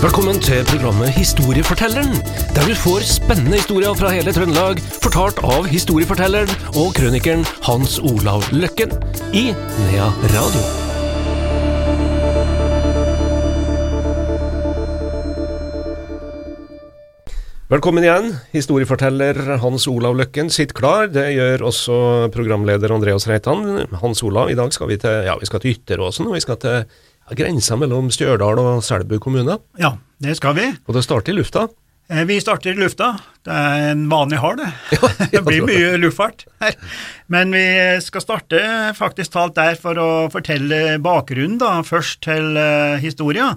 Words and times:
Velkommen 0.00 0.38
til 0.40 0.62
programmet 0.64 1.10
Historiefortelleren, 1.12 2.14
der 2.56 2.64
du 2.64 2.72
får 2.72 3.02
spennende 3.04 3.58
historier 3.58 3.92
fra 3.92 4.08
hele 4.14 4.32
Trøndelag, 4.32 4.78
fortalt 5.04 5.42
av 5.44 5.66
historiefortelleren 5.68 6.48
og 6.72 6.94
krønikeren 6.96 7.42
Hans 7.66 7.98
Olav 8.00 8.46
Løkken 8.48 8.94
i 9.36 9.50
Nea 9.52 10.06
Radio. 10.32 10.62
Velkommen 17.68 18.08
igjen. 18.08 18.32
Historieforteller 18.56 19.58
Hans 19.60 19.84
Olav 19.92 20.16
Løkken 20.16 20.48
sitter 20.48 20.80
klar. 20.80 21.12
Det 21.12 21.28
gjør 21.36 21.68
også 21.68 22.00
programleder 22.32 22.96
Andreas 22.96 23.28
Reitan. 23.28 23.84
Hans 24.00 24.24
Olav, 24.24 24.48
i 24.48 24.56
dag 24.56 24.72
skal 24.72 24.94
vi 24.94 24.96
til, 25.04 25.28
ja, 25.28 25.36
vi 25.36 25.52
skal 25.52 25.60
til 25.60 25.76
Ytteråsen, 25.76 26.32
og 26.32 26.40
vi 26.40 26.44
skal 26.48 26.58
til 26.64 26.88
grensa 27.38 27.76
mellom 27.80 28.10
Stjørdal 28.14 28.60
og 28.62 28.84
Selbu 28.86 29.18
kommune. 29.22 29.58
Ja, 29.80 29.94
det 30.22 30.36
skal 30.40 30.56
vi. 30.58 30.66
Og 30.86 30.96
det 30.96 31.04
starter 31.06 31.32
i 31.34 31.38
lufta. 31.38 31.68
Eh, 32.10 32.24
Vi 32.26 32.40
starter 32.40 32.72
i 32.72 32.80
lufta. 32.80 33.12
Det 33.44 33.54
er 33.54 33.90
en 33.92 34.08
vanlig 34.10 34.40
hard, 34.42 34.58
det. 34.58 34.70
det 35.32 35.44
blir 35.46 35.66
mye 35.66 35.92
luftfart 36.02 36.46
her. 36.60 36.74
Men 37.28 37.54
vi 37.54 37.66
skal 38.02 38.24
starte 38.24 38.62
faktisk 38.98 39.36
talt 39.36 39.54
der 39.56 39.78
for 39.80 39.98
å 39.98 40.10
fortelle 40.32 40.98
bakgrunnen, 41.02 41.60
da, 41.62 41.78
først 41.86 42.22
til 42.26 42.58
uh, 42.58 42.98
historia. 43.00 43.54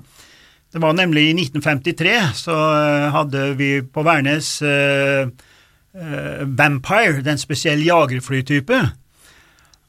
Det 0.74 0.82
var 0.82 0.96
nemlig 0.98 1.28
i 1.30 1.34
1953 1.38 2.14
så 2.34 2.54
eh, 2.54 3.10
hadde 3.14 3.52
vi 3.60 3.76
på 3.86 4.02
Værnes 4.06 4.56
uh, 4.66 5.30
uh, 5.30 6.42
Vampire, 6.50 7.22
den 7.22 7.38
spesielle 7.38 7.86
jagerflytype. 7.86 8.80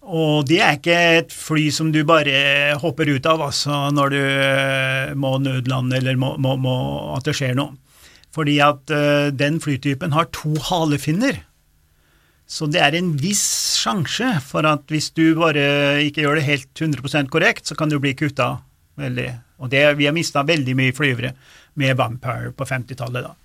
Og 0.04 0.44
det 0.48 0.58
er 0.60 0.76
ikke 0.76 0.98
et 1.20 1.32
fly 1.32 1.70
som 1.72 1.88
du 1.92 2.02
bare 2.04 2.74
hopper 2.80 3.08
ut 3.08 3.26
av 3.30 3.40
altså, 3.46 3.86
når 3.94 4.12
du 4.12 4.20
eh, 4.20 5.14
må 5.16 5.38
nødlande 5.40 5.96
eller 5.96 6.18
må, 6.20 6.34
må, 6.36 6.58
må, 6.60 6.76
at 7.16 7.24
det 7.24 7.36
skjer 7.38 7.56
noe. 7.56 7.78
Fordi 8.34 8.56
at 8.58 8.90
uh, 8.90 9.30
den 9.30 9.60
flytypen 9.62 10.10
har 10.10 10.26
to 10.34 10.56
halefinner. 10.66 11.36
Så 12.50 12.66
det 12.66 12.80
er 12.82 12.96
en 12.98 13.12
viss 13.14 13.44
sjanse 13.78 14.26
for 14.44 14.66
at 14.66 14.90
hvis 14.90 15.12
du 15.14 15.36
bare 15.38 16.02
ikke 16.02 16.24
gjør 16.24 16.40
det 16.40 16.48
helt 16.48 16.82
100% 16.82 17.30
korrekt, 17.30 17.68
så 17.70 17.78
kan 17.78 17.92
du 17.92 18.00
bli 18.02 18.10
kutta 18.18 18.56
veldig. 19.00 19.28
Og 19.62 19.70
det, 19.70 19.84
vi 20.00 20.08
har 20.08 20.16
mista 20.16 20.42
veldig 20.46 20.74
mye 20.76 20.96
flyvere 20.96 21.30
med 21.80 21.94
Vampire 21.98 22.50
på 22.58 22.66
50-tallet, 22.68 23.24
da. 23.24 23.38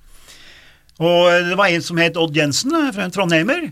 Og 0.99 1.29
det 1.47 1.55
var 1.55 1.71
en 1.71 1.85
som 1.85 2.01
het 2.01 2.17
Odd 2.19 2.35
Jensen, 2.35 2.73
eh, 2.75 2.91
fra 2.95 3.05
en 3.05 3.13
trondheimer, 3.16 3.69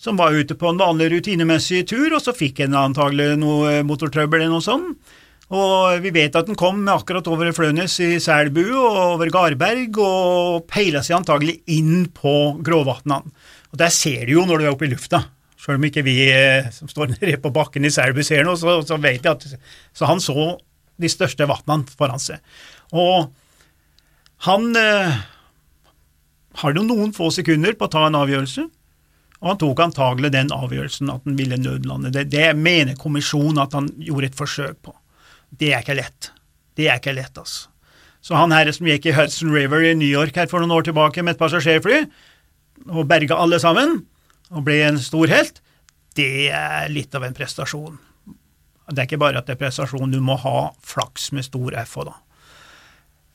som 0.00 0.16
var 0.16 0.32
ute 0.32 0.56
på 0.56 0.70
en 0.70 0.80
vanlig 0.80 1.10
rutinemessig 1.12 1.84
tur, 1.90 2.08
og 2.16 2.22
så 2.24 2.32
fikk 2.36 2.62
han 2.64 2.76
antagelig 2.78 3.34
noe 3.40 3.80
motortrøbbel 3.84 4.40
eller 4.40 4.54
noe 4.54 4.64
sånt. 4.64 5.16
Og 5.50 5.98
vi 6.04 6.12
vet 6.14 6.36
at 6.38 6.46
den 6.46 6.58
kom 6.58 6.84
akkurat 6.88 7.26
over 7.26 7.50
Flønes 7.52 7.96
i 8.04 8.20
Selbu 8.22 8.62
og 8.68 8.98
over 9.16 9.32
Garberg, 9.34 9.98
og 9.98 10.62
peila 10.70 11.02
seg 11.02 11.18
antagelig 11.18 11.58
inn 11.74 12.06
på 12.14 12.54
Gråvatnene. 12.64 13.34
Og 13.74 13.78
der 13.82 13.92
ser 13.94 14.24
du 14.26 14.36
jo 14.36 14.46
når 14.46 14.62
du 14.62 14.66
er 14.66 14.72
oppe 14.72 14.86
i 14.86 14.92
lufta. 14.92 15.24
Selv 15.60 15.76
om 15.76 15.84
ikke 15.90 16.04
vi 16.06 16.16
eh, 16.32 16.70
som 16.72 16.88
står 16.88 17.12
nede 17.16 17.36
på 17.42 17.52
bakken 17.54 17.84
i 17.84 17.92
Selbu 17.92 18.22
ser 18.26 18.46
noe, 18.46 18.56
så, 18.58 18.78
så 18.86 18.96
vet 19.02 19.26
jeg 19.26 19.34
at 19.34 19.46
Så 19.92 20.08
han 20.08 20.22
så 20.22 20.54
de 21.00 21.10
største 21.10 21.48
vatnene 21.50 21.98
foran 21.98 22.22
seg. 22.22 22.40
Og 22.94 23.28
han 24.46 24.70
eh, 24.78 25.18
har 26.62 26.76
jo 26.76 26.86
noen 26.86 27.12
få 27.16 27.28
sekunder 27.34 27.74
på 27.76 27.88
å 27.88 27.92
ta 27.92 28.06
en 28.06 28.18
avgjørelse, 28.22 28.70
og 29.40 29.48
han 29.48 29.60
tok 29.60 29.80
antagelig 29.80 30.32
den 30.34 30.52
avgjørelsen 30.52 31.10
at 31.12 31.24
han 31.24 31.38
ville 31.38 31.56
nødlande. 31.56 32.12
Det, 32.12 32.26
det 32.32 32.52
mener 32.56 32.98
kommisjonen 33.00 33.62
at 33.62 33.76
han 33.76 33.88
gjorde 33.96 34.28
et 34.28 34.36
forsøk 34.36 34.82
på. 34.84 34.94
Det 35.50 35.72
er 35.72 35.80
ikke 35.80 35.96
lett. 35.96 36.30
Det 36.76 36.88
er 36.88 37.00
ikke 37.00 37.16
lett, 37.16 37.32
altså. 37.40 37.70
Så 38.20 38.36
han 38.36 38.52
her 38.52 38.68
som 38.76 38.84
gikk 38.84 39.08
i 39.08 39.14
Hudson 39.16 39.52
River 39.54 39.80
i 39.88 39.94
New 39.96 40.08
York 40.08 40.36
her 40.36 40.48
for 40.50 40.60
noen 40.60 40.74
år 40.76 40.84
tilbake 40.84 41.24
med 41.24 41.34
et 41.34 41.40
passasjerfly, 41.40 42.02
og 42.92 43.08
berga 43.08 43.38
alle 43.40 43.56
sammen, 43.60 44.02
og 44.52 44.64
ble 44.66 44.76
en 44.84 45.00
stor 45.00 45.30
helt, 45.32 45.62
det 46.18 46.50
er 46.52 46.90
litt 46.92 47.14
av 47.16 47.24
en 47.24 47.36
prestasjon. 47.36 47.96
Det 48.90 48.98
er 48.98 49.08
ikke 49.08 49.20
bare 49.22 49.40
at 49.40 49.48
det 49.48 49.56
er 49.56 49.62
prestasjon, 49.62 50.12
du 50.12 50.20
må 50.24 50.36
ha 50.42 50.70
flaks 50.84 51.30
med 51.32 51.46
stor 51.46 51.76
F 51.80 51.96
òg, 52.02 52.10
da. 52.10 52.18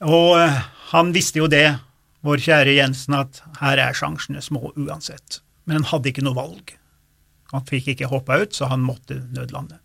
Og 0.06 0.36
eh, 0.38 0.62
han 0.92 1.14
visste 1.16 1.40
jo 1.40 1.50
det, 1.50 1.80
vår 2.26 2.44
kjære 2.46 2.76
Jensen, 2.76 3.16
at 3.18 3.42
her 3.62 3.82
er 3.82 3.98
sjansene 3.98 4.44
små 4.44 4.70
uansett. 4.76 5.40
Men 5.66 5.80
han 5.82 5.90
hadde 5.90 6.12
ikke 6.12 6.24
noe 6.26 6.38
valg. 6.38 6.76
Han 7.54 7.66
fikk 7.68 7.94
ikke 7.94 8.10
hoppa 8.12 8.40
ut, 8.42 8.56
så 8.56 8.70
han 8.72 8.84
måtte 8.86 9.20
nødlande. 9.34 9.80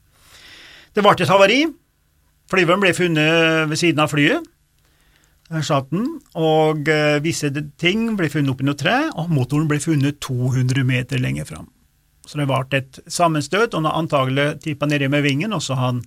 Det 0.94 1.04
ble 1.04 1.14
et 1.14 1.30
havari. 1.30 1.60
Flyveren 2.50 2.82
ble 2.82 2.94
funnet 2.96 3.68
ved 3.70 3.78
siden 3.78 4.02
av 4.02 4.10
flyet. 4.12 4.46
Den, 5.50 6.04
og 6.38 6.86
eh, 6.86 7.18
visse 7.24 7.50
ting 7.82 8.12
ble 8.18 8.28
funnet 8.30 8.52
oppi 8.52 8.66
noe 8.66 8.78
tre, 8.78 9.08
og 9.18 9.32
motoren 9.34 9.66
ble 9.70 9.80
funnet 9.82 10.20
200 10.22 10.84
meter 10.86 11.18
lenger 11.18 11.48
fram. 11.48 11.66
Så 12.22 12.38
det 12.38 12.46
ble 12.46 12.60
et 12.78 13.00
sammenstøt, 13.10 13.74
og 13.74 13.82
han 13.82 14.04
antagelig 14.04 14.60
tippa 14.62 14.86
nedi 14.86 15.08
med 15.10 15.24
vingen, 15.26 15.54
og 15.56 15.62
så 15.66 15.74
han 15.78 16.04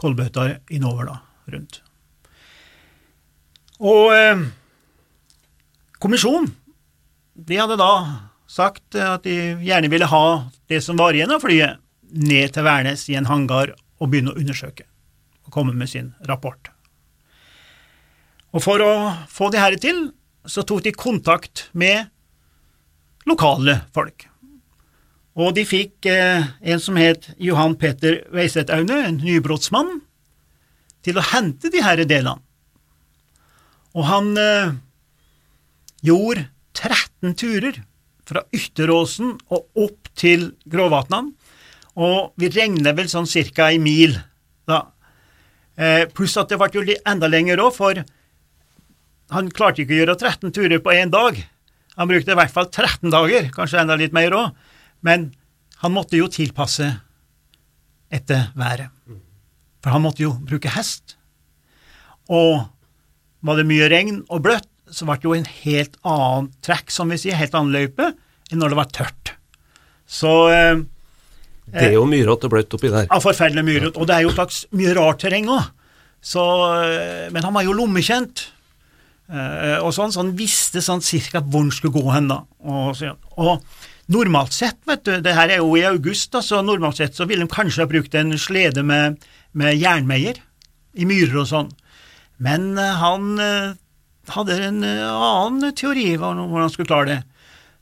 kolbøtta 0.00 0.58
innover 0.74 1.08
da, 1.08 1.16
rundt. 1.54 1.80
Og 3.80 4.12
eh, 4.12 4.44
kommisjonen, 6.02 6.52
de 7.34 7.56
hadde 7.58 7.80
da 7.80 7.92
sagt 8.54 8.94
at 8.98 9.24
de 9.26 9.56
gjerne 9.64 9.90
ville 9.90 10.06
ha 10.10 10.26
det 10.70 10.80
som 10.84 10.98
var 11.00 11.16
igjen 11.16 11.32
av 11.34 11.42
flyet, 11.42 11.80
ned 12.14 12.52
til 12.54 12.66
Værnes 12.66 13.08
i 13.10 13.16
en 13.18 13.26
hangar 13.26 13.72
og 13.98 14.10
begynne 14.10 14.34
å 14.34 14.38
undersøke, 14.38 14.86
og 15.46 15.54
komme 15.54 15.74
med 15.74 15.90
sin 15.90 16.12
rapport. 16.28 16.70
Og 18.54 18.62
for 18.62 18.82
å 18.84 18.92
få 19.26 19.50
det 19.50 19.62
her 19.62 19.74
til, 19.82 20.06
så 20.46 20.62
tok 20.62 20.84
de 20.84 20.92
kontakt 20.94 21.68
med 21.72 22.06
lokale 23.26 23.80
folk. 23.96 24.28
Og 25.34 25.56
de 25.56 25.64
fikk 25.66 26.06
eh, 26.06 26.46
en 26.62 26.82
som 26.82 26.98
het 27.00 27.32
Johan 27.42 27.74
Peter 27.80 28.20
Weiseth 28.30 28.70
Aune, 28.70 29.00
en 29.08 29.18
nybrottsmann, 29.18 29.96
til 31.02 31.18
å 31.18 31.26
hente 31.32 31.72
de 31.72 31.82
her 31.82 31.98
delene. 32.06 32.38
Og 33.98 34.06
han 34.06 34.30
eh, 34.38 34.76
gjorde 36.06 36.46
13 36.78 37.34
turer 37.40 37.82
fra 38.28 38.44
Ytteråsen 38.54 39.34
og 39.52 39.84
opp 39.84 40.10
til 40.18 40.52
Gråvatnan, 40.70 41.32
og 41.94 42.34
vi 42.40 42.50
regner 42.50 42.96
vel 42.96 43.10
sånn 43.10 43.28
cirka 43.30 43.68
ei 43.70 43.78
mil 43.82 44.16
da. 44.66 44.80
Eh, 45.76 46.04
pluss 46.14 46.36
at 46.40 46.50
det 46.50 46.58
ble 46.58 46.70
jo 46.72 46.98
enda 47.06 47.30
lenger 47.30 47.62
òg, 47.62 47.74
for 47.76 48.00
han 49.34 49.50
klarte 49.54 49.82
ikke 49.82 49.96
å 49.96 50.00
gjøre 50.02 50.18
13 50.18 50.54
turer 50.54 50.82
på 50.82 50.94
én 50.94 51.12
dag. 51.12 51.38
Han 51.98 52.10
brukte 52.10 52.34
i 52.34 52.38
hvert 52.38 52.52
fall 52.54 52.68
13 52.70 53.12
dager, 53.12 53.50
kanskje 53.54 53.80
enda 53.82 53.96
litt 53.98 54.14
mer 54.14 54.34
òg. 54.34 54.54
Men 55.04 55.32
han 55.82 55.94
måtte 55.94 56.18
jo 56.18 56.30
tilpasse 56.32 56.88
etter 58.14 58.50
været. 58.58 58.90
For 59.84 59.92
han 59.92 60.04
måtte 60.04 60.24
jo 60.24 60.32
bruke 60.40 60.72
hest. 60.74 61.16
Og 62.32 62.64
var 63.44 63.58
det 63.60 63.66
mye 63.68 63.88
regn 63.92 64.22
og 64.32 64.44
bløtt, 64.46 64.68
så 64.94 65.08
ble 65.08 65.18
det 65.20 65.28
jo 65.28 65.36
en 65.36 65.52
helt 65.64 65.96
annen 66.06 66.50
track, 66.64 66.92
som 66.94 67.12
vi 67.12 67.20
sier, 67.20 67.38
helt 67.38 67.54
annen 67.58 67.74
løype, 67.74 68.12
enn 68.50 68.60
når 68.62 68.74
det 68.74 68.80
var 68.80 68.90
tørt. 68.94 69.34
Så 70.06 70.32
eh, 70.52 70.82
Det 71.72 71.88
er 71.90 71.96
jo 71.96 72.06
myrete 72.08 72.48
og 72.48 72.54
bløtt 72.54 72.76
oppi 72.76 72.92
der. 72.92 73.08
Ja, 73.08 73.20
forferdelig 73.24 73.64
myrete. 73.66 73.98
Og 73.98 74.08
det 74.08 74.18
er 74.18 74.26
jo 74.26 74.34
slags 74.34 74.64
mye 74.76 74.94
rart 74.96 75.22
terreng 75.24 75.48
òg. 75.52 75.70
Men 77.34 77.44
han 77.44 77.56
var 77.56 77.66
jo 77.66 77.76
lommekjent. 77.76 78.46
Eh, 79.32 79.78
og 79.80 79.92
sånn, 79.96 80.12
så 80.12 80.20
han 80.20 80.34
visste 80.36 80.82
sånn 80.84 81.02
cirka 81.04 81.40
hvor 81.40 81.64
han 81.64 81.72
skulle 81.72 81.96
gå 81.96 82.04
hen, 82.12 82.28
da. 82.28 82.42
Og, 82.68 83.00
og 83.40 84.10
normalt 84.12 84.52
sett, 84.52 84.80
vet 84.88 85.04
du, 85.06 85.14
det 85.24 85.36
her 85.36 85.54
er 85.54 85.62
jo 85.62 85.70
i 85.78 85.86
august, 85.88 86.30
da, 86.34 86.42
så 86.44 86.60
normalt 86.64 87.00
sett 87.00 87.16
så 87.16 87.26
ville 87.28 87.46
de 87.46 87.52
kanskje 87.52 87.84
ha 87.84 87.88
brukt 87.88 88.16
en 88.20 88.34
slede 88.40 88.84
med, 88.84 89.16
med 89.56 89.78
jernmeier 89.80 90.42
i 90.94 91.08
myrer 91.08 91.40
og 91.40 91.48
sånn. 91.50 91.72
Men 92.44 92.74
eh, 92.76 93.00
han 93.00 93.32
eh, 93.40 93.72
hadde 94.32 94.58
en 94.68 94.84
eh, 94.86 95.04
annen 95.04 95.74
teori 95.76 96.14
om 96.16 96.44
hvordan 96.46 96.66
han 96.66 96.72
skulle 96.72 96.90
klare 96.90 97.10
det. 97.10 97.20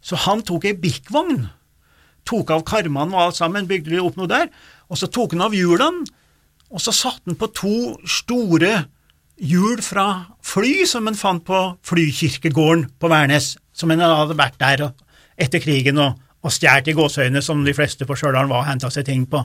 Så 0.03 0.19
han 0.25 0.43
tok 0.47 0.67
ei 0.67 0.75
bikkvogn, 0.79 1.44
tok 2.29 2.50
av 2.55 2.65
karmene 2.67 3.15
og 3.15 3.29
alt 3.29 3.39
sammen, 3.39 3.69
bygde 3.71 3.94
de 3.94 4.03
opp 4.03 4.19
noe 4.19 4.31
der, 4.31 4.50
og 4.91 4.99
så 4.99 5.09
tok 5.11 5.37
han 5.37 5.47
av 5.47 5.55
hjulene, 5.56 6.06
og 6.73 6.81
så 6.81 6.94
satte 6.94 7.29
han 7.29 7.39
på 7.39 7.50
to 7.55 7.77
store 8.09 8.87
hjul 9.43 9.81
fra 9.85 10.06
fly 10.44 10.87
som 10.89 11.09
han 11.09 11.19
fant 11.19 11.44
på 11.44 11.61
flykirkegården 11.89 12.87
på 13.00 13.11
Værnes, 13.12 13.56
som 13.73 13.93
han 13.93 14.03
hadde 14.05 14.39
vært 14.39 14.59
der 14.61 14.87
etter 15.41 15.62
krigen 15.62 16.00
og, 16.00 16.21
og 16.43 16.55
stjålet 16.55 16.93
i 16.93 16.97
gåseøyne, 16.97 17.43
som 17.44 17.65
de 17.67 17.75
fleste 17.77 18.06
på 18.09 18.17
Stjørdal 18.19 18.50
var 18.50 18.62
og 18.62 18.71
henta 18.71 18.91
seg 18.93 19.06
ting 19.09 19.27
på. 19.31 19.44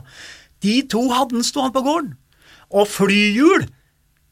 De 0.64 0.80
to 0.90 1.04
hadde 1.12 1.36
han 1.36 1.46
stående 1.46 1.76
på 1.76 1.84
gården. 1.86 2.14
Og 2.74 2.88
flyhjul 2.90 3.68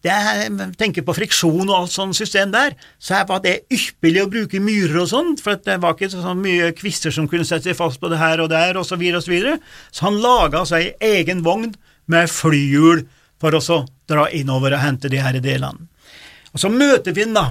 det 0.07 0.15
er, 0.15 0.71
tenker 0.79 1.05
på 1.07 1.15
friksjon 1.17 1.67
og 1.67 1.75
alt 1.81 1.95
sånt 1.95 2.17
system 2.19 2.53
der, 2.55 2.77
så 3.03 3.19
her 3.19 3.27
var 3.29 3.43
det 3.45 3.57
ypperlig 3.73 4.23
å 4.23 4.31
bruke 4.31 4.61
myrer 4.63 5.01
og 5.03 5.11
sånt, 5.11 5.43
for 5.43 5.59
det 5.59 5.79
var 5.83 5.97
ikke 5.97 6.13
så 6.15 6.35
mye 6.39 6.71
kvister 6.79 7.15
som 7.15 7.27
kunne 7.31 7.47
sette 7.49 7.73
seg 7.73 7.79
fast 7.79 8.01
på 8.03 8.11
det 8.13 8.21
her 8.21 8.43
og 8.45 8.51
der, 8.53 8.79
og 8.79 8.87
så 8.87 8.99
videre 9.01 9.21
og 9.21 9.27
så. 9.27 9.57
Så 9.91 10.07
han 10.07 10.21
laga 10.23 10.63
seg 10.69 10.95
egen 11.03 11.43
vogn 11.47 11.75
med 12.13 12.31
flyhjul 12.31 13.05
for 13.43 13.57
å 13.59 13.83
dra 14.09 14.29
innover 14.33 14.77
og 14.77 14.85
hente 14.85 15.11
de 15.13 15.21
her 15.21 15.39
delene. 15.43 15.89
Og 16.55 16.63
så 16.63 16.71
møter 16.73 17.13
vi 17.13 17.27
ham, 17.27 17.35
da, 17.37 17.51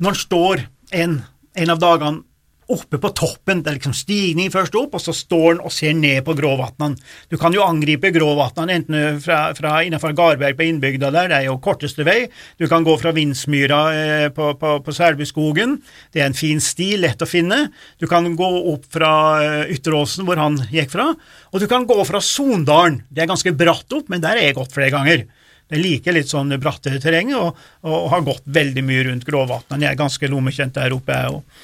når 0.00 0.14
han 0.14 0.22
står 0.24 0.64
en, 1.04 1.18
en 1.54 1.74
av 1.74 1.82
dagene 1.82 2.24
oppe 2.72 2.98
på 3.00 3.10
toppen, 3.16 3.60
det 3.62 3.70
er 3.70 3.76
liksom 3.78 3.94
stigning 3.96 4.50
først 4.52 4.76
opp, 4.78 4.96
og 4.96 5.02
så 5.02 5.12
står 5.16 5.46
han 5.50 5.62
og 5.64 5.72
ser 5.74 5.92
ned 5.98 6.22
på 6.24 6.34
Gråvatnan. 6.38 6.96
Du 7.28 7.36
kan 7.40 7.54
jo 7.54 7.64
angripe 7.64 8.12
Gråvatnan 8.14 8.72
enten 8.72 9.20
fra, 9.24 9.40
fra 9.56 9.76
innenfor 9.84 10.14
Garberg 10.16 10.56
på 10.58 10.66
innbygda 10.68 11.10
der, 11.14 11.30
det 11.30 11.38
er 11.40 11.48
jo 11.50 11.58
korteste 11.64 12.06
vei, 12.06 12.24
du 12.60 12.66
kan 12.70 12.86
gå 12.86 12.96
fra 13.00 13.12
Vindsmyra 13.16 13.80
eh, 13.98 14.26
på, 14.34 14.54
på, 14.60 14.74
på 14.84 14.96
Selbuskogen, 14.96 15.78
det 16.14 16.24
er 16.24 16.30
en 16.30 16.38
fin 16.38 16.62
sti, 16.62 16.94
lett 17.02 17.22
å 17.22 17.28
finne, 17.28 17.66
du 18.00 18.08
kan 18.10 18.28
gå 18.38 18.50
opp 18.72 18.88
fra 18.92 19.12
eh, 19.44 19.74
Ytteråsen, 19.76 20.24
hvor 20.28 20.40
han 20.40 20.58
gikk 20.72 20.92
fra, 20.94 21.10
og 21.52 21.62
du 21.62 21.68
kan 21.70 21.88
gå 21.88 22.00
fra 22.08 22.22
Sondalen, 22.24 23.02
det 23.10 23.24
er 23.24 23.32
ganske 23.32 23.54
bratt 23.56 23.92
opp, 23.96 24.08
men 24.12 24.24
der 24.24 24.40
er 24.40 24.48
jeg 24.48 24.60
gått 24.60 24.74
flere 24.74 24.94
ganger. 24.94 25.26
Det 25.70 25.80
liker 25.80 26.12
litt 26.12 26.28
sånn 26.28 26.52
bratte 26.60 26.92
terreng, 27.00 27.32
og, 27.38 27.56
og, 27.86 28.10
har 28.12 28.24
gått 28.26 28.44
veldig 28.52 28.84
mye 28.84 29.08
rundt 29.08 29.24
Gråvatnan, 29.28 29.84
jeg 29.84 29.94
er 29.94 30.00
ganske 30.00 30.28
lommekjent 30.30 30.76
der 30.76 30.96
oppe, 30.96 31.16
jeg 31.16 31.38
òg. 31.38 31.60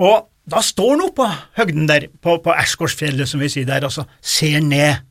Og 0.00 0.26
da 0.50 0.62
står 0.64 0.94
han 0.94 1.04
oppå 1.04 1.26
høgden 1.58 1.88
der, 1.90 2.08
på, 2.22 2.38
på 2.42 2.54
Ersgårdsfjellet, 2.56 3.28
som 3.28 3.42
vi 3.42 3.50
sier 3.52 3.68
der, 3.68 3.84
og 3.86 3.92
så 3.94 4.06
ser 4.24 4.62
ned. 4.64 5.04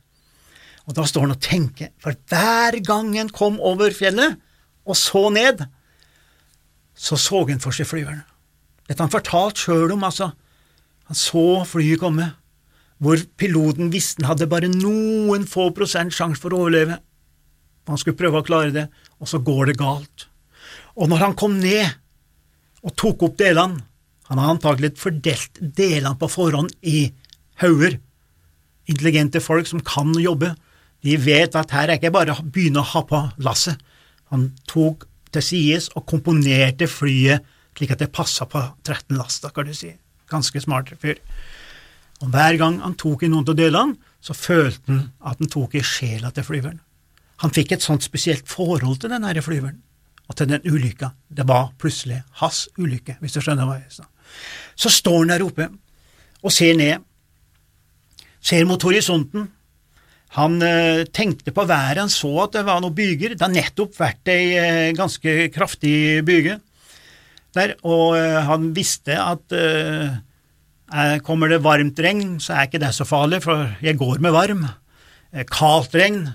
Og 0.88 0.96
da 0.96 1.04
står 1.06 1.28
han 1.28 1.36
og 1.36 1.42
tenker, 1.44 1.92
for 2.02 2.16
hver 2.30 2.80
gang 2.84 3.12
han 3.14 3.30
kom 3.32 3.60
over 3.62 3.94
fjellet 3.94 4.40
og 4.88 4.96
så 4.98 5.28
ned, 5.30 5.62
så 6.96 7.16
så 7.20 7.44
han 7.48 7.62
for 7.62 7.76
seg 7.76 7.88
flyveren. 7.88 8.24
Dette 8.88 9.04
han 9.04 9.12
fortalt 9.12 9.60
sjøl 9.60 9.94
om, 9.94 10.02
altså. 10.04 10.32
Han 11.08 11.18
så 11.18 11.62
flyet 11.68 12.00
komme, 12.02 12.26
hvor 13.00 13.20
piloten 13.40 13.92
visste 13.94 14.20
han 14.20 14.32
hadde 14.32 14.50
bare 14.50 14.68
noen 14.72 15.46
få 15.48 15.70
prosent 15.76 16.12
sjanse 16.12 16.42
for 16.42 16.52
å 16.52 16.64
overleve. 16.64 16.98
Han 17.88 18.00
skulle 18.00 18.18
prøve 18.18 18.42
å 18.42 18.46
klare 18.46 18.74
det, 18.74 18.88
og 19.22 19.30
så 19.30 19.40
går 19.42 19.70
det 19.70 19.78
galt. 19.80 20.26
Og 20.98 21.08
når 21.08 21.22
han 21.24 21.38
kom 21.38 21.56
ned 21.62 21.86
og 22.82 22.96
tok 22.98 23.24
opp 23.28 23.38
delene, 23.40 23.86
han 24.30 24.38
har 24.38 24.54
antagelig 24.54 24.94
fordelt 25.00 25.58
delene 25.60 26.14
på 26.18 26.30
forhånd 26.30 26.72
i 26.86 27.10
hauger. 27.62 27.98
Intelligente 28.90 29.42
folk 29.42 29.66
som 29.66 29.82
kan 29.84 30.14
jobbe. 30.18 30.54
De 31.02 31.16
vet 31.18 31.56
at 31.58 31.72
her 31.74 31.88
er 31.88 31.98
ikke 31.98 32.12
bare 32.14 32.36
å 32.36 32.44
begynne 32.44 32.82
å 32.82 32.90
ha 32.92 33.02
på 33.06 33.24
lasset. 33.42 33.80
Han 34.30 34.52
tok 34.70 35.08
til 35.34 35.42
sides 35.44 35.90
og 35.98 36.06
komponerte 36.10 36.86
flyet 36.90 37.46
slik 37.80 37.94
at 37.94 38.02
det 38.02 38.12
passa 38.12 38.44
på 38.50 38.60
13 38.84 39.16
laster, 39.16 39.52
kan 39.54 39.66
du 39.66 39.74
si. 39.74 39.94
Ganske 40.30 40.60
smart 40.60 40.92
fyr. 41.00 41.18
Og 42.20 42.28
Hver 42.28 42.58
gang 42.60 42.80
han 42.82 42.94
tok 43.00 43.24
i 43.24 43.30
noen 43.32 43.48
av 43.48 43.56
delene, 43.56 43.96
så 44.20 44.36
følte 44.36 44.92
han 44.92 45.04
at 45.24 45.40
han 45.40 45.48
tok 45.48 45.78
i 45.78 45.84
sjela 45.86 46.30
til 46.36 46.44
flyveren. 46.44 46.80
Han 47.40 47.54
fikk 47.56 47.72
et 47.72 47.84
sånt 47.84 48.04
spesielt 48.04 48.44
forhold 48.48 49.00
til 49.00 49.14
denne 49.14 49.32
flyveren, 49.42 49.80
og 50.28 50.36
til 50.36 50.50
den 50.50 50.66
ulykka. 50.68 51.14
Det 51.28 51.48
var 51.48 51.72
plutselig 51.80 52.20
hans 52.42 52.66
ulykke, 52.76 53.16
hvis 53.20 53.38
du 53.38 53.40
skjønner 53.40 53.64
hva 53.64 53.78
jeg 53.80 53.94
sa. 53.96 54.09
Så 54.78 54.92
står 54.92 55.22
han 55.22 55.32
der 55.34 55.46
oppe 55.46 55.68
og 56.40 56.54
ser 56.54 56.76
ned, 56.78 57.02
ser 58.40 58.64
mot 58.68 58.82
horisonten. 58.82 59.48
Han 60.38 60.62
eh, 60.62 61.04
tenkte 61.10 61.52
på 61.52 61.66
været, 61.66 61.98
han 62.00 62.12
så 62.12 62.30
at 62.44 62.54
det 62.54 62.64
var 62.68 62.80
noen 62.80 62.96
byger. 62.96 63.34
Det 63.34 63.44
har 63.44 63.52
nettopp 63.52 63.96
vært 63.98 64.30
ei 64.30 64.54
eh, 64.56 64.90
ganske 64.96 65.50
kraftig 65.52 66.22
byge 66.26 66.60
der, 67.56 67.74
og 67.82 68.14
eh, 68.18 68.38
han 68.46 68.70
visste 68.76 69.16
at 69.18 69.56
eh, 69.56 71.18
kommer 71.26 71.50
det 71.50 71.62
varmt 71.64 71.98
regn, 72.02 72.38
så 72.42 72.54
er 72.54 72.68
ikke 72.68 72.82
det 72.82 72.92
så 72.94 73.06
farlig, 73.06 73.42
for 73.46 73.68
jeg 73.82 73.98
går 73.98 74.22
med 74.22 74.34
varm. 74.34 74.64
Eh, 75.34 75.46
kaldt 75.50 75.96
regn, 75.98 76.28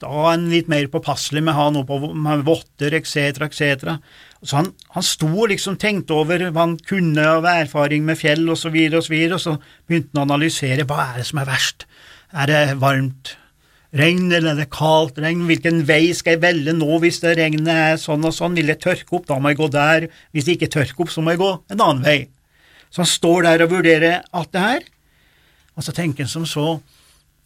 da 0.00 0.08
er 0.08 0.28
han 0.30 0.48
litt 0.52 0.70
mer 0.70 0.88
påpasselig 0.92 1.42
med 1.44 1.52
å 1.52 1.58
ha 1.58 1.66
noe 1.74 1.86
på 1.88 1.98
med 2.00 2.44
votter 2.46 2.94
etc., 2.96 3.42
etc. 3.46 3.98
Så 4.40 4.56
han, 4.56 4.70
han 4.94 5.04
sto 5.04 5.28
og 5.28 5.50
liksom 5.52 5.76
tenkte 5.80 6.16
over 6.16 6.46
hva 6.48 6.64
han 6.64 6.78
kunne 6.88 7.26
av 7.36 7.48
erfaring 7.48 8.06
med 8.06 8.18
fjell 8.20 8.46
osv., 8.48 8.72
og, 8.72 8.96
og, 8.96 9.04
så 9.04 9.12
videre, 9.12 9.36
og 9.36 9.44
så 9.44 9.56
begynte 9.90 10.16
han 10.16 10.22
å 10.22 10.26
analysere 10.28 10.86
hva 10.88 11.02
er 11.10 11.20
det 11.20 11.28
som 11.28 11.42
er 11.42 11.50
verst. 11.50 11.86
Er 12.30 12.48
det 12.50 12.62
varmt 12.80 13.34
regn, 13.96 14.30
eller 14.30 14.54
er 14.54 14.62
det 14.62 14.70
kaldt 14.72 15.20
regn? 15.20 15.44
Hvilken 15.50 15.82
vei 15.88 16.14
skal 16.16 16.36
jeg 16.36 16.44
velge 16.44 16.74
nå 16.76 17.00
hvis 17.02 17.20
det 17.24 17.36
regnet 17.40 17.72
er 17.74 18.00
sånn 18.00 18.24
og 18.24 18.36
sånn? 18.36 18.56
Vil 18.56 18.72
jeg 18.72 18.80
tørke 18.80 19.18
opp, 19.18 19.26
da 19.28 19.36
må 19.36 19.52
jeg 19.52 19.60
gå 19.60 19.68
der. 19.74 20.08
Hvis 20.32 20.48
det 20.48 20.56
ikke 20.56 20.72
tørker 20.78 21.04
opp, 21.04 21.12
så 21.12 21.24
må 21.24 21.34
jeg 21.34 21.42
gå 21.42 21.50
en 21.74 21.84
annen 21.84 22.06
vei. 22.06 22.20
Så 22.90 23.04
han 23.04 23.10
står 23.10 23.44
der 23.46 23.66
og 23.66 23.74
vurderer 23.74 24.24
alt 24.34 24.50
det 24.54 24.64
her, 24.64 24.88
og 25.78 25.84
så 25.86 25.94
tenker 25.94 26.26
han 26.26 26.32
som 26.32 26.48
så 26.48 26.80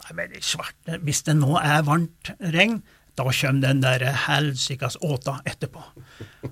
er 0.08 0.18
veldig 0.18 0.42
svart. 0.44 0.76
Hvis 1.04 1.24
det 1.26 1.36
nå 1.38 1.56
er 1.60 1.84
varmt 1.86 2.32
regn, 2.54 2.82
da 3.14 3.30
kommer 3.30 3.62
den 3.62 3.82
der 3.82 4.02
helsikas 4.26 4.96
åta 5.00 5.38
etterpå. 5.46 5.82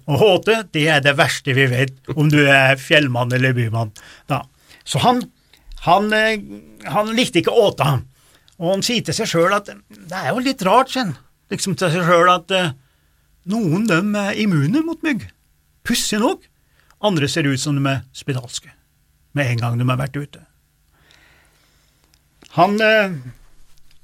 Og 0.07 0.23
åte, 0.23 0.63
det 0.75 0.87
er 0.89 1.01
det 1.03 1.17
verste 1.19 1.55
vi 1.57 1.67
vet, 1.71 1.97
om 2.15 2.31
du 2.31 2.39
er 2.47 2.79
fjellmann 2.79 3.35
eller 3.35 3.55
bymann. 3.57 3.91
Da. 4.31 4.45
Så 4.85 5.03
han, 5.03 5.25
han, 5.87 6.13
eh, 6.15 6.39
han, 6.87 7.11
likte 7.17 7.43
ikke 7.43 7.55
åta, 7.55 7.97
og 8.63 8.71
han 8.77 8.87
sier 8.87 9.03
til 9.03 9.17
seg 9.17 9.33
sjøl 9.33 9.57
at 9.57 9.73
det 9.73 10.21
er 10.21 10.31
jo 10.31 10.45
litt 10.45 10.63
rart, 10.67 10.95
kjenn, 10.95 11.17
liksom 11.51 11.75
til 11.79 11.91
seg 11.91 12.07
sjøl 12.07 12.31
at 12.31 12.55
uh, 12.55 12.71
noen 13.51 13.89
dem 13.91 14.15
er 14.19 14.39
immune 14.39 14.85
mot 14.87 15.03
mygg. 15.03 15.27
Pussig 15.83 16.23
nok. 16.23 16.47
Andre 17.03 17.27
ser 17.27 17.49
ut 17.51 17.59
som 17.59 17.75
de 17.75 17.83
er 17.91 18.05
spedalske 18.15 18.71
med 19.35 19.49
en 19.51 19.63
gang 19.65 19.79
de 19.81 19.89
har 19.89 19.99
vært 19.99 20.19
ute. 20.21 20.45
Han 22.55 22.79
uh, 22.79 23.17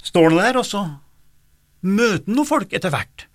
står 0.09 0.33
nå 0.33 0.41
der, 0.41 0.61
og 0.61 0.67
så 0.67 0.85
møter 1.85 2.25
han 2.27 2.39
noen 2.39 2.49
folk 2.49 2.73
etter 2.75 2.93
hvert, 2.95 3.27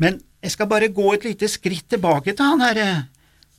men 0.00 0.18
jeg 0.44 0.54
skal 0.54 0.68
bare 0.68 0.92
gå 0.92 1.12
et 1.14 1.24
lite 1.24 1.48
skritt 1.48 1.86
tilbake 1.92 2.34
til 2.34 2.50
han 2.50 2.64
her 2.64 2.80
eh, 2.80 3.04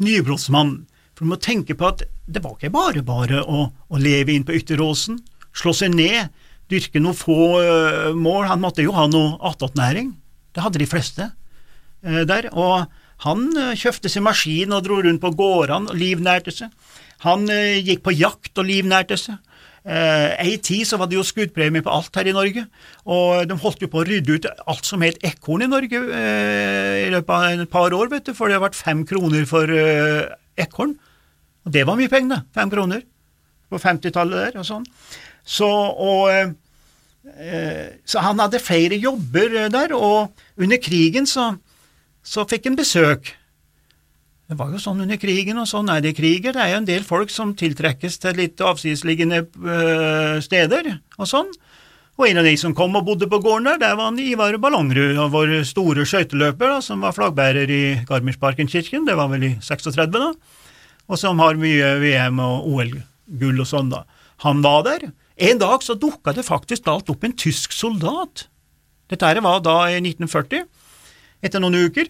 nybrottsmannen, 0.03 0.83
for 1.15 1.23
du 1.23 1.31
må 1.31 1.39
tenke 1.41 1.77
på 1.77 1.87
at 1.87 2.03
det 2.27 2.41
var 2.43 2.57
ikke 2.57 2.73
bare 2.73 3.05
bare 3.05 3.41
å, 3.45 3.69
å 3.71 4.01
leve 4.01 4.35
inn 4.35 4.43
på 4.45 4.55
Ytteråsen, 4.57 5.21
slå 5.55 5.71
seg 5.77 5.95
ned, 5.95 6.33
dyrke 6.71 6.99
noen 6.99 7.15
få 7.15 7.39
uh, 7.61 8.11
mål, 8.17 8.49
han 8.49 8.61
måtte 8.63 8.83
jo 8.83 8.93
ha 8.95 9.05
noe 9.07 9.37
attåtnæring, 9.47 10.11
det 10.55 10.63
hadde 10.65 10.81
de 10.81 10.89
fleste 10.89 11.29
uh, 11.29 12.23
der, 12.27 12.49
og 12.51 12.89
han 13.23 13.45
uh, 13.55 13.71
kjøpte 13.77 14.11
seg 14.11 14.25
maskin 14.25 14.73
og 14.75 14.83
dro 14.87 14.99
rundt 15.05 15.23
på 15.23 15.31
gårdene 15.37 15.93
og 15.93 15.99
livnærte 15.99 16.51
seg, 16.51 16.73
han 17.23 17.47
gikk 17.47 18.01
på 18.03 18.11
jakt 18.11 18.59
og 18.59 18.67
livnærte 18.67 19.15
seg, 19.17 19.37
ei 19.85 20.55
tid 20.65 20.87
så 20.89 20.97
var 20.97 21.09
det 21.09 21.19
jo 21.19 21.25
skuddpremie 21.25 21.83
på 21.85 21.91
alt 21.93 22.15
her 22.17 22.25
i 22.25 22.33
Norge, 22.33 22.63
og 23.05 23.45
de 23.45 23.57
holdt 23.61 23.83
jo 23.85 23.89
på 23.91 24.01
å 24.01 24.05
rydde 24.07 24.37
ut 24.37 24.47
alt 24.65 24.87
som 24.87 25.03
het 25.05 25.19
ekorn 25.25 25.61
i 25.61 25.69
Norge 25.69 25.99
eh, 26.09 27.05
i 27.05 27.11
løpet 27.13 27.33
av 27.35 27.65
et 27.65 27.69
par 27.69 27.93
år, 27.93 28.09
vet 28.09 28.25
du, 28.25 28.33
for 28.33 28.49
det 28.49 28.57
har 28.57 28.65
vært 28.65 28.79
fem 28.79 29.03
kroner 29.05 29.45
for 29.49 29.69
eh, 29.69 30.25
ekorn. 30.57 30.95
Og 31.65 31.73
det 31.73 31.85
var 31.85 31.99
mye 31.99 32.09
penger, 32.09 32.33
det. 32.33 32.57
Fem 32.57 32.73
kroner. 32.73 33.05
På 33.69 33.81
50-tallet 33.81 34.41
der 34.41 34.59
og 34.61 34.65
sånn. 34.65 34.89
Så, 35.45 35.69
og, 35.69 36.55
eh, 37.29 37.87
så 38.09 38.25
han 38.25 38.41
hadde 38.41 38.63
flere 38.63 38.97
jobber 38.97 39.69
der, 39.73 39.93
og 39.93 40.33
under 40.57 40.81
krigen 40.81 41.29
så, 41.29 41.51
så 42.25 42.45
fikk 42.49 42.71
han 42.71 42.81
besøk 42.81 43.35
det 44.45 44.57
var 44.59 44.69
jo 44.69 44.79
sånn 44.81 45.01
under 45.01 45.17
krigen, 45.17 45.57
og 45.57 45.65
sånn 45.69 45.89
er 45.89 46.03
det 46.05 46.13
i 46.13 46.17
kriger. 46.19 46.53
Det 46.53 46.61
er 46.61 46.75
jo 46.75 46.81
en 46.83 46.87
del 46.87 47.05
folk 47.07 47.31
som 47.33 47.55
tiltrekkes 47.57 48.19
til 48.21 48.37
litt 48.37 48.61
avsidesliggende 48.61 49.41
øh, 49.47 50.37
steder 50.45 50.91
og 51.17 51.29
sånn. 51.29 51.49
Og 52.15 52.29
en 52.29 52.39
av 52.39 52.45
de 52.47 52.53
som 52.59 52.75
kom 52.77 52.93
og 52.95 53.07
bodde 53.09 53.27
på 53.27 53.41
gården 53.43 53.71
der, 53.73 53.79
der 53.81 53.95
var 53.97 54.11
han 54.11 54.19
Ivar 54.21 54.55
Ballangrud, 54.61 55.17
vår 55.33 55.57
store 55.67 56.05
skøyteløper, 56.07 56.77
som 56.85 57.01
var 57.03 57.15
flaggbærer 57.17 57.73
i 57.73 57.81
Garmisch-Parkenkirken, 58.07 59.03
det 59.09 59.17
var 59.19 59.33
vel 59.33 59.49
i 59.49 59.51
36 59.59 60.13
da, 60.13 60.29
og 61.09 61.19
som 61.19 61.41
har 61.43 61.59
mye 61.59 61.89
VM 61.99 62.39
og 62.45 62.69
OL-gull 62.71 63.59
og 63.65 63.67
sånn, 63.67 63.91
da. 63.91 64.05
Han 64.45 64.61
var 64.63 64.85
der. 64.85 65.09
En 65.35 65.59
dag 65.59 65.83
så 65.83 65.97
dukka 65.99 66.31
det 66.37 66.45
faktisk 66.47 66.87
alt 66.87 67.09
opp 67.11 67.25
en 67.25 67.35
tysk 67.35 67.75
soldat. 67.75 68.45
Dette 69.11 69.27
her 69.27 69.41
var 69.43 69.59
da 69.65 69.81
i 69.89 69.99
1940. 69.99 70.69
Etter 71.43 71.63
noen 71.63 71.89
uker 71.89 72.07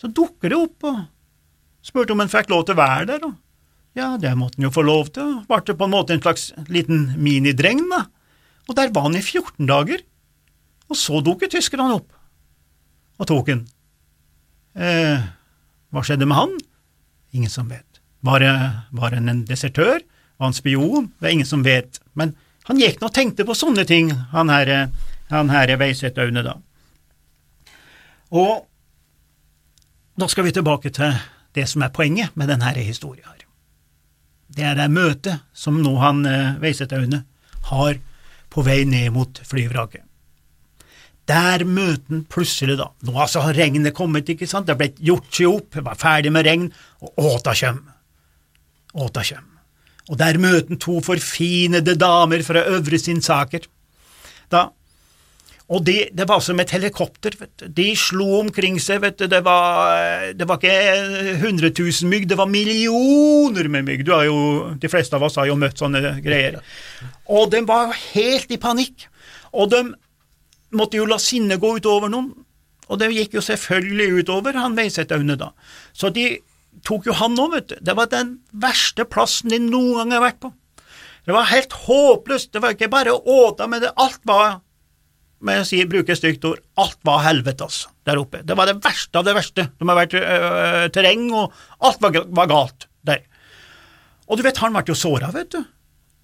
så 0.00 0.10
dukker 0.10 0.50
det 0.50 0.58
opp, 0.58 0.88
og 0.90 1.04
Spurte 1.84 2.14
om 2.14 2.22
han 2.22 2.32
fikk 2.32 2.48
lov 2.52 2.64
til 2.64 2.76
å 2.76 2.80
være 2.80 3.08
der, 3.12 3.26
og 3.28 3.34
ja, 3.94 4.14
det 4.18 4.32
måtte 4.38 4.58
han 4.58 4.66
jo 4.66 4.74
få 4.74 4.82
lov 4.82 5.12
til, 5.14 5.38
og 5.42 5.50
ble 5.50 5.76
på 5.76 5.86
en 5.86 5.92
måte 5.92 6.16
en 6.16 6.22
slags 6.24 6.48
liten 6.72 7.12
minidreng, 7.20 7.84
da. 7.92 8.06
Og 8.66 8.76
der 8.78 8.90
var 8.94 9.06
han 9.06 9.18
i 9.18 9.22
14 9.22 9.68
dager, 9.68 10.02
og 10.88 10.98
så 10.98 11.20
dukket 11.24 11.54
tyskerne 11.54 11.98
opp 11.98 12.10
og 13.20 13.28
tok 13.30 13.50
han. 13.52 13.60
Eh, 14.74 15.22
hva 15.94 16.02
skjedde 16.02 16.26
med 16.26 16.38
han? 16.38 16.56
Ingen 17.36 17.52
som 17.52 17.68
vet. 17.70 18.00
Var, 18.26 18.42
var 18.90 19.14
han 19.14 19.30
en 19.30 19.44
desertør? 19.46 20.00
Var 20.40 20.48
han 20.48 20.56
spion? 20.56 21.12
Det 21.20 21.28
er 21.28 21.36
ingen 21.36 21.48
som 21.48 21.62
vet. 21.62 22.00
Men 22.18 22.32
han 22.66 22.80
gikk 22.80 22.98
nå 22.98 23.10
og 23.10 23.14
tenkte 23.14 23.46
på 23.46 23.54
sånne 23.54 23.84
ting, 23.86 24.10
han 24.32 24.50
her, 24.50 24.72
han 25.30 25.52
her 25.52 25.74
Veisetøyne, 25.78 26.42
da. 26.42 26.56
Og 28.34 28.64
da 30.18 30.26
skal 30.30 30.48
vi 30.48 30.54
tilbake 30.56 30.90
til 30.94 31.14
det 31.54 31.66
som 31.70 31.84
er 31.86 31.92
poenget 31.94 32.34
med 32.36 32.50
denne 32.50 32.72
historien. 32.78 33.24
her. 33.26 33.44
Det 34.48 34.64
er 34.64 34.74
det 34.78 34.90
møtet 34.90 35.40
som 35.52 35.80
nå 35.82 35.94
han 35.98 36.24
eh, 36.26 36.58
Veisetaune 36.62 37.24
har 37.70 38.00
på 38.50 38.62
vei 38.62 38.84
ned 38.84 39.10
mot 39.14 39.40
flyvraket. 39.46 40.02
Der 41.24 41.64
møter 41.64 42.04
han 42.10 42.24
plutselig, 42.28 42.76
da. 42.78 42.90
Nå 43.06 43.16
altså 43.16 43.40
har 43.46 43.56
regnet 43.56 43.96
kommet, 43.96 44.28
ikke 44.28 44.46
sant, 44.46 44.66
det 44.66 44.74
har 44.74 44.82
blitt 44.82 45.00
gjort 45.00 45.30
seg 45.32 45.48
opp, 45.48 45.70
det 45.72 45.84
var 45.86 45.98
ferdig 45.98 46.32
med 46.34 46.46
regn, 46.46 46.68
og 47.00 47.28
åta 47.32 47.54
kjem. 47.56 47.80
Åta 49.00 49.24
kjem. 49.24 49.46
Og 50.12 50.18
der 50.20 50.36
møter 50.36 50.74
han 50.74 50.82
to 50.84 50.98
forfinede 51.00 51.96
damer 51.96 52.44
fra 52.44 52.66
Øvre 52.76 53.00
Sindsaker. 53.00 53.64
Da 54.52 54.68
og 55.72 55.80
det, 55.86 56.10
det, 56.12 56.26
var 56.28 56.42
som 56.44 56.58
et 56.60 56.72
helikopter. 56.74 57.36
vet 57.40 57.52
du. 57.56 57.68
De 57.72 57.86
slo 57.96 58.40
omkring 58.42 58.76
seg. 58.82 59.00
vet 59.00 59.16
du. 59.18 59.26
Det 59.32 59.40
var, 59.46 60.32
det 60.36 60.48
var 60.48 60.60
ikke 60.60 61.38
100 61.40 61.70
000 61.72 62.10
mygg, 62.10 62.28
det 62.28 62.36
var 62.36 62.50
millioner 62.50 63.68
med 63.72 63.88
mygg. 63.88 64.04
Jo, 64.04 64.74
De 64.80 64.90
fleste 64.92 65.16
av 65.16 65.24
oss 65.24 65.38
har 65.40 65.48
jo 65.48 65.56
møtt 65.56 65.80
sånne 65.80 66.18
greier. 66.24 66.60
Og 67.32 67.48
de 67.54 67.62
var 67.64 67.94
helt 68.12 68.52
i 68.52 68.60
panikk. 68.60 69.06
Og 69.56 69.70
de 69.72 69.86
måtte 70.76 71.00
jo 71.00 71.08
la 71.08 71.16
sinnet 71.22 71.62
gå 71.62 71.78
utover 71.78 72.12
noen. 72.12 72.34
Og 72.92 73.00
det 73.00 73.14
gikk 73.14 73.38
jo 73.38 73.44
selvfølgelig 73.44 74.20
utover 74.20 74.58
han 74.60 74.76
Veisethaune, 74.76 75.38
da. 75.40 75.54
Så 75.96 76.10
de 76.12 76.26
tok 76.84 77.08
jo 77.08 77.16
han 77.16 77.40
òg, 77.40 77.54
vet 77.56 77.72
du. 77.72 77.78
Det 77.80 77.96
var 77.96 78.12
den 78.12 78.36
verste 78.52 79.08
plassen 79.08 79.48
de 79.54 79.62
noen 79.62 80.02
gang 80.02 80.18
har 80.18 80.26
vært 80.26 80.42
på. 80.44 80.52
Det 81.24 81.32
var 81.32 81.48
helt 81.48 81.72
håpløst. 81.86 82.52
Det 82.52 82.60
var 82.60 82.76
ikke 82.76 82.92
bare 82.92 83.16
åta, 83.16 83.64
men 83.70 83.80
det, 83.80 83.94
alt 83.96 84.20
var 84.28 84.58
men 85.44 85.60
jeg 85.60 85.68
sier, 85.68 85.88
bruker 85.90 86.16
stygt 86.16 86.46
ord, 86.48 86.62
alt 86.80 86.96
var 87.04 87.20
helvete, 87.26 87.66
altså, 87.66 87.90
der 88.08 88.20
oppe. 88.20 88.40
Det 88.46 88.56
var 88.56 88.70
det 88.70 88.78
verste 88.84 89.20
av 89.20 89.26
det 89.26 89.34
verste. 89.36 89.66
De 89.76 89.88
har 89.90 89.98
vært 89.98 90.16
øh, 90.16 90.86
terreng, 90.94 91.26
og 91.36 91.52
alt 91.84 92.00
var, 92.00 92.16
var, 92.24 92.48
galt 92.48 92.86
der. 93.04 93.20
Og 94.24 94.40
du 94.40 94.44
vet, 94.46 94.60
han 94.64 94.72
ble 94.72 94.86
jo 94.88 94.96
såra, 94.96 95.28
vet 95.34 95.52
du. 95.52 95.60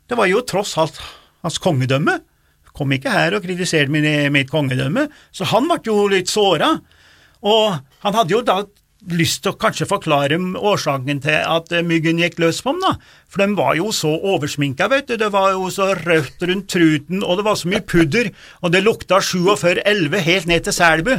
Det 0.08 0.16
var 0.16 0.30
jo 0.30 0.40
tross 0.48 0.72
alt 0.80 0.96
hans 1.44 1.60
kongedømme. 1.60 2.16
Kom 2.72 2.96
ikke 2.96 3.12
her 3.12 3.36
og 3.36 3.44
kritiserte 3.44 3.92
mitt 4.32 4.50
kongedømme, 4.50 5.08
så 5.36 5.48
han 5.52 5.68
ble 5.68 5.80
jo 5.84 6.06
litt 6.08 6.32
såra. 6.32 6.72
Og 7.44 7.76
han 8.04 8.16
hadde 8.16 8.34
jo 8.34 8.40
da 8.46 8.62
lyst 9.09 9.42
til 9.45 9.54
å 9.54 9.59
kanskje 9.61 9.88
forklare 9.88 10.37
årsaken 10.37 11.23
til 11.25 11.38
at 11.38 11.73
eh, 11.73 11.85
myggen 11.87 12.21
gikk 12.21 12.38
løs 12.42 12.61
på 12.64 12.75
dem, 12.75 12.83
da. 12.85 12.92
For 13.30 13.42
de 13.42 13.57
var 13.57 13.76
jo 13.78 13.90
så 13.95 14.11
oversminka, 14.33 14.88
vet 14.92 15.09
du. 15.09 15.16
Det 15.21 15.30
var 15.33 15.54
jo 15.54 15.71
så 15.73 15.90
rødt 15.97 16.45
rundt 16.50 16.69
truten, 16.73 17.25
og 17.25 17.40
det 17.40 17.47
var 17.47 17.59
så 17.59 17.71
mye 17.71 17.83
pudder, 17.87 18.30
og 18.61 18.75
det 18.75 18.83
lukta 18.85 19.21
47-11 19.25 20.25
helt 20.26 20.50
ned 20.50 20.66
til 20.66 20.76
Selbu. 20.76 21.12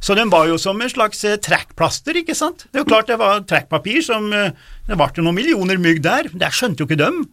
Så 0.00 0.18
de 0.18 0.26
var 0.32 0.48
jo 0.50 0.58
som 0.60 0.80
en 0.82 0.92
slags 0.92 1.22
eh, 1.28 1.38
trekkplaster, 1.44 2.18
ikke 2.22 2.36
sant. 2.38 2.66
Det 2.68 2.80
er 2.80 2.86
jo 2.86 2.90
klart 2.90 3.10
det 3.12 3.20
var 3.22 3.44
trekkpapir 3.46 4.02
som 4.04 4.30
eh, 4.34 4.54
Det 4.88 4.96
ble 4.98 5.24
noen 5.24 5.36
millioner 5.36 5.80
mygg 5.80 6.02
der. 6.04 6.30
Det 6.32 6.52
skjønte 6.56 6.82
jo 6.82 6.88
ikke 6.88 7.02
dem. 7.04 7.26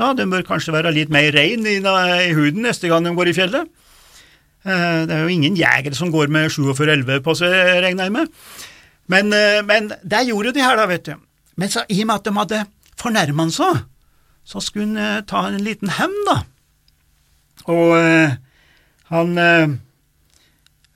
Ja, 0.00 0.12
de 0.16 0.26
bør 0.30 0.46
kanskje 0.46 0.74
være 0.74 0.94
litt 0.94 1.10
mer 1.12 1.34
rein 1.34 1.66
i, 1.68 1.78
i 1.78 2.34
huden 2.34 2.64
neste 2.66 2.90
gang 2.90 3.04
de 3.06 3.14
går 3.14 3.30
i 3.30 3.34
fjellet. 3.36 3.68
Det 4.64 5.12
er 5.12 5.26
jo 5.26 5.30
ingen 5.30 5.58
jegere 5.58 5.94
som 5.94 6.08
går 6.10 6.30
med 6.32 6.48
47-11 6.50 7.20
på 7.22 7.34
seg, 7.36 7.52
regner 7.84 8.08
jeg 8.08 8.14
med. 8.14 8.30
Men, 9.06 9.32
eh, 9.32 9.60
men 9.64 9.92
der 10.02 10.26
gjorde 10.28 10.54
de 10.56 10.64
her, 10.64 10.76
da, 10.78 10.86
vet 10.88 11.08
du. 11.08 11.14
Men 11.60 11.70
så, 11.70 11.84
i 11.88 12.00
og 12.02 12.08
med 12.08 12.16
at 12.16 12.28
de 12.28 12.34
hadde 12.38 12.62
fornærma 13.00 13.46
han 13.46 13.54
så, 13.54 13.70
så 14.44 14.62
skulle 14.64 14.94
han 14.94 15.20
eh, 15.20 15.24
ta 15.28 15.46
en 15.48 15.64
liten 15.64 15.92
hevn, 15.98 16.20
da. 16.28 16.38
Og 17.70 17.94
eh, 17.98 18.36
han 19.12 19.36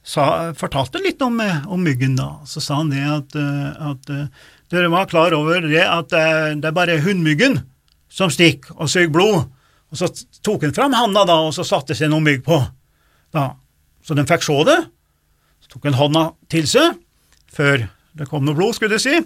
sa, 0.02 0.24
fortalte 0.56 1.00
litt 1.04 1.20
om, 1.24 1.36
om, 1.40 1.82
myggen, 1.84 2.16
da. 2.18 2.38
Så 2.48 2.62
sa 2.64 2.80
han 2.80 2.92
det 2.92 3.04
at, 3.04 3.36
at 3.36 4.10
dere 4.72 4.90
var 4.92 5.08
klar 5.10 5.36
over 5.36 5.64
det 5.68 5.84
at 5.84 6.10
det 6.10 6.64
er 6.64 6.76
bare 6.76 6.98
hunnmyggen 7.04 7.60
som 8.08 8.32
stikker 8.32 8.76
og 8.76 8.90
suger 8.90 9.12
blod. 9.12 9.38
Og 9.92 10.00
så 10.00 10.08
tok 10.44 10.66
han 10.66 10.74
fram 10.76 10.96
handa 10.96 11.26
da, 11.28 11.38
og 11.46 11.54
så 11.56 11.64
satte 11.68 11.96
seg 11.96 12.10
noen 12.12 12.26
mygg 12.26 12.42
på. 12.48 12.58
Da. 13.36 13.52
Så 14.04 14.16
de 14.16 14.24
fikk 14.28 14.44
se 14.48 14.56
det. 14.68 14.78
Så 15.64 15.76
tok 15.76 15.88
han 15.88 16.00
hånda 16.00 16.24
til 16.52 16.68
seg 16.68 16.96
før 17.52 17.86
det 18.18 18.28
kom 18.30 18.44
noe 18.46 18.58
blod, 18.58 18.76
skulle 18.76 18.98
du 18.98 19.02
si. 19.02 19.18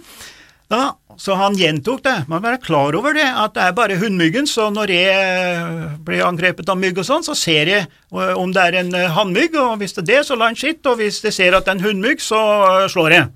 Ja, 0.73 0.95
så 1.21 1.37
han 1.37 1.57
gjentok 1.59 2.01
det. 2.07 2.15
Man 2.31 2.41
må 2.41 2.47
være 2.47 2.63
klar 2.65 2.97
over 2.97 3.13
det, 3.13 3.27
at 3.27 3.53
det 3.57 3.67
er 3.67 3.75
bare 3.77 3.99
hunnmyggen. 4.01 4.47
Så 4.49 4.71
når 4.73 4.93
jeg 4.95 5.91
blir 6.07 6.25
angrepet 6.25 6.71
av 6.73 6.81
mygg 6.81 7.03
og 7.03 7.09
sånn, 7.09 7.27
så 7.27 7.37
ser 7.37 7.69
jeg 7.69 7.85
eh, 7.85 8.33
om 8.39 8.55
det 8.55 8.65
er 8.65 8.79
en 8.81 8.97
eh, 8.97 9.13
hannmygg, 9.13 9.59
og 9.61 9.83
hvis 9.83 9.99
det 9.99 10.07
er 10.07 10.11
det, 10.15 10.23
så 10.29 10.39
lar 10.39 10.53
han 10.53 10.59
skitt, 10.59 10.81
og 10.89 10.97
hvis 11.03 11.21
jeg 11.27 11.37
ser 11.37 11.59
at 11.59 11.69
det 11.69 11.75
er 11.75 11.81
en 11.81 11.87
hunnmygg, 11.91 12.25
så 12.25 12.41
eh, 12.71 12.89
slår 12.93 13.19
jeg. 13.19 13.29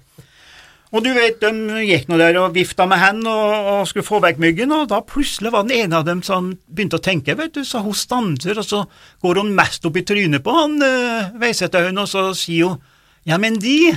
Og 0.95 1.03
du 1.05 1.11
vet, 1.13 1.43
de 1.43 1.85
gikk 1.85 2.07
nå 2.09 2.17
der 2.21 2.39
og 2.41 2.55
vifta 2.55 2.87
med 2.89 3.01
hendene 3.03 3.33
og, 3.35 3.71
og, 3.73 3.89
skulle 3.91 4.07
få 4.07 4.21
vekk 4.23 4.39
myggen, 4.41 4.73
og 4.73 4.89
da 4.89 5.03
plutselig 5.05 5.53
var 5.53 5.67
den 5.67 5.77
ene 5.77 5.99
av 5.99 6.07
dem 6.07 6.23
som 6.25 6.53
begynte 6.71 7.01
å 7.01 7.05
tenke, 7.05 7.37
vet 7.37 7.57
du, 7.59 7.65
så 7.67 7.83
hun 7.85 7.97
stanser, 7.97 8.57
og 8.57 8.65
så 8.65 8.85
går 9.25 9.43
hun 9.43 9.53
mest 9.59 9.85
opp 9.85 9.99
i 9.99 10.05
trynet 10.07 10.45
på 10.47 10.55
han 10.57 10.79
øh, 10.81 11.35
Veisetaugen, 11.43 12.01
og 12.01 12.09
så 12.09 12.31
sier 12.39 12.71
hun, 12.71 12.95
ja, 13.27 13.37
men 13.43 13.59
de, 13.61 13.91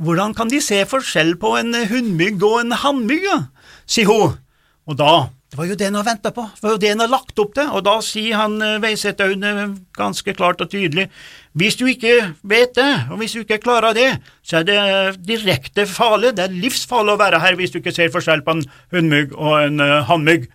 hvordan 0.00 0.32
kan 0.36 0.48
de 0.48 0.62
se 0.64 0.78
forskjell 0.88 1.34
på 1.40 1.56
en 1.60 1.76
hunnmygg 1.90 2.40
og 2.46 2.62
en 2.62 2.78
hannmygg, 2.82 3.26
sier 3.90 4.08
hun. 4.08 4.38
Og 4.88 4.96
da, 4.98 5.28
det 5.52 5.58
var 5.58 5.68
jo 5.68 5.76
det 5.78 5.86
han 5.90 5.98
har 5.98 6.06
venta 6.06 6.32
på, 6.34 6.46
det 6.56 6.64
var 6.64 6.74
jo 6.74 6.80
det 6.82 6.92
han 6.94 7.02
har 7.04 7.10
lagt 7.12 7.40
opp 7.42 7.52
til, 7.54 7.68
og 7.68 7.84
da 7.86 7.98
sier 8.04 8.38
han 8.40 8.56
Veisetaune 8.82 9.52
Veisetaugne 9.52 9.66
ganske 9.98 10.34
klart 10.38 10.62
og 10.64 10.70
tydelig, 10.72 11.08
hvis 11.58 11.76
du 11.76 11.84
ikke 11.90 12.14
vet 12.46 12.76
det, 12.78 12.88
og 13.10 13.20
hvis 13.20 13.34
du 13.34 13.42
ikke 13.42 13.60
klarer 13.62 13.96
det, 13.96 14.08
så 14.46 14.60
er 14.60 14.68
det 14.68 14.80
direkte 15.26 15.86
farlig, 15.90 16.36
det 16.38 16.46
er 16.46 16.54
livsfarlig 16.54 17.16
å 17.16 17.20
være 17.20 17.42
her 17.42 17.58
hvis 17.58 17.74
du 17.74 17.80
ikke 17.80 17.94
ser 17.94 18.12
forskjell 18.14 18.44
på 18.46 18.56
en 18.56 18.64
hunnmygg 18.94 19.34
og 19.34 19.56
en 19.64 19.82
uh, 19.82 20.00
hannmygg. 20.06 20.46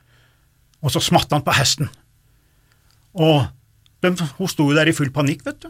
Og 0.86 0.94
så 0.94 1.02
smatt 1.04 1.34
han 1.34 1.44
på 1.44 1.56
hesten. 1.56 1.90
Og 3.16 3.44
de, 4.04 4.14
hun 4.38 4.52
sto 4.52 4.70
der 4.76 4.88
i 4.88 4.96
full 4.96 5.12
panikk, 5.12 5.44
vet 5.48 5.66
du. 5.66 5.70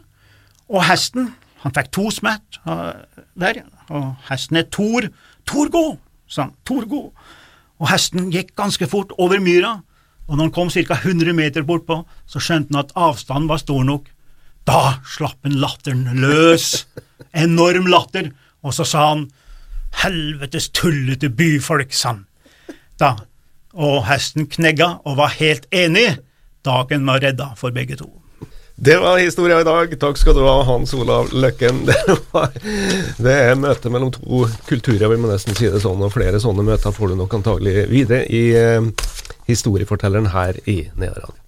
Og 0.69 0.83
hesten, 0.85 1.31
han 1.65 1.73
fikk 1.73 1.89
to 1.97 2.11
smett 2.13 2.59
der, 2.65 3.63
og 3.89 4.11
hesten 4.29 4.59
het 4.59 4.69
Tor. 4.75 5.09
Tor 5.49 5.71
gå, 5.73 5.85
sa 6.29 6.45
han. 6.45 6.53
Tor 6.67 6.85
gå. 6.89 7.01
Og 7.81 7.89
hesten 7.89 8.29
gikk 8.33 8.53
ganske 8.57 8.85
fort 8.87 9.11
over 9.17 9.41
myra, 9.41 9.79
og 10.25 10.37
når 10.37 10.47
han 10.47 10.53
kom 10.53 10.69
ca. 10.73 10.97
100 11.01 11.33
meter 11.37 11.65
bortpå, 11.65 12.03
så 12.29 12.41
skjønte 12.41 12.73
han 12.73 12.83
at 12.85 12.93
avstanden 12.97 13.49
var 13.49 13.61
stor 13.61 13.83
nok. 13.85 14.07
Da 14.65 14.97
slapp 15.09 15.41
han 15.45 15.59
latteren 15.61 16.05
løs. 16.21 16.85
Enorm 17.33 17.89
latter. 17.91 18.31
Og 18.65 18.73
så 18.73 18.85
sa 18.89 19.09
han 19.11 19.27
helvetes 20.01 20.71
tullete 20.73 21.29
byfolk, 21.29 21.93
sa 21.93 22.15
han. 22.15 22.23
Da. 23.01 23.11
Og 23.75 24.05
hesten 24.07 24.47
knegga 24.49 24.95
og 25.05 25.17
var 25.19 25.35
helt 25.37 25.67
enig. 25.73 26.07
Dagen 26.65 27.05
var 27.05 27.21
redda 27.21 27.51
for 27.59 27.75
begge 27.75 27.99
to. 27.99 28.09
Det 28.75 28.97
var 28.97 29.17
historia 29.17 29.61
i 29.61 29.63
dag. 29.63 29.99
Takk 29.99 30.17
skal 30.19 30.35
du 30.35 30.41
ha, 30.43 30.55
Hans 30.67 30.93
Olav 30.93 31.31
Løkken. 31.33 31.85
Det, 31.87 32.17
var, 32.31 32.51
det 33.17 33.35
er 33.47 33.55
møte 33.55 33.89
mellom 33.89 34.11
to 34.11 34.43
kulturer, 34.67 35.07
vil 35.07 35.21
man 35.23 35.31
nesten 35.31 35.55
si 35.55 35.69
det 35.71 35.79
sånn. 35.83 36.03
Og 36.03 36.11
flere 36.11 36.41
sånne 36.43 36.65
møter 36.67 36.91
får 36.95 37.13
du 37.13 37.17
nok 37.21 37.37
antagelig 37.39 37.87
videre 37.91 38.25
i 38.27 38.43
eh, 38.59 38.91
historiefortelleren 39.47 40.33
her 40.35 40.59
i 40.67 40.81
Nederland. 40.99 41.44